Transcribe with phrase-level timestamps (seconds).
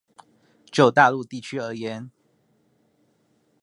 [0.71, 2.09] 就大陸地區而言